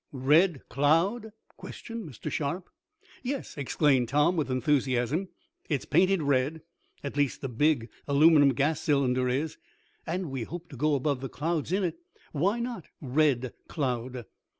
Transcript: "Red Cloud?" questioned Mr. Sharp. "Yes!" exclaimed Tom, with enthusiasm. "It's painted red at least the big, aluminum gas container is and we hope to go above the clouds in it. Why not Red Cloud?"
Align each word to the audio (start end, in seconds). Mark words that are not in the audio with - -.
"Red 0.13 0.63
Cloud?" 0.67 1.31
questioned 1.57 2.09
Mr. 2.09 2.31
Sharp. 2.31 2.71
"Yes!" 3.21 3.55
exclaimed 3.55 4.09
Tom, 4.09 4.35
with 4.35 4.49
enthusiasm. 4.49 5.27
"It's 5.69 5.85
painted 5.85 6.23
red 6.23 6.63
at 7.03 7.15
least 7.15 7.41
the 7.41 7.47
big, 7.47 7.87
aluminum 8.07 8.49
gas 8.55 8.83
container 8.83 9.29
is 9.29 9.59
and 10.07 10.31
we 10.31 10.41
hope 10.41 10.69
to 10.69 10.75
go 10.75 10.95
above 10.95 11.21
the 11.21 11.29
clouds 11.29 11.71
in 11.71 11.83
it. 11.83 11.97
Why 12.31 12.59
not 12.59 12.85
Red 12.99 13.53
Cloud?" 13.67 14.25